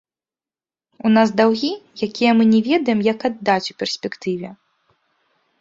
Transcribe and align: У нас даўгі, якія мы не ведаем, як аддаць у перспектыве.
У 1.09 1.11
нас 1.17 1.33
даўгі, 1.41 1.69
якія 2.09 2.31
мы 2.39 2.43
не 2.53 2.61
ведаем, 2.71 2.99
як 3.11 3.19
аддаць 3.29 3.71
у 3.75 3.77
перспектыве. 3.83 4.49